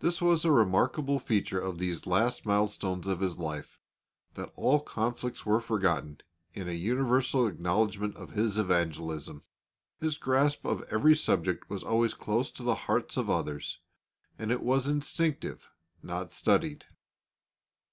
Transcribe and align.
That 0.00 0.20
was 0.20 0.44
a 0.44 0.50
remarkable 0.50 1.20
feature 1.20 1.60
of 1.60 1.78
these 1.78 2.04
last 2.04 2.44
milestones 2.44 3.06
of 3.06 3.20
his 3.20 3.38
life, 3.38 3.78
that 4.34 4.50
all 4.56 4.80
conflicts 4.80 5.46
were 5.46 5.60
forgotten 5.60 6.20
in 6.52 6.68
a 6.68 6.72
universal 6.72 7.46
acknowledgment 7.46 8.16
of 8.16 8.30
his 8.32 8.58
evangelism. 8.58 9.44
His 10.00 10.18
grasp 10.18 10.64
of 10.66 10.82
every 10.90 11.14
subject 11.14 11.70
was 11.70 11.84
always 11.84 12.14
close 12.14 12.50
to 12.50 12.64
the 12.64 12.74
hearts 12.90 13.16
of 13.16 13.30
others, 13.30 13.78
and 14.36 14.50
it 14.50 14.62
was 14.64 14.88
instinctive, 14.88 15.70
not 16.02 16.32
studied. 16.32 16.84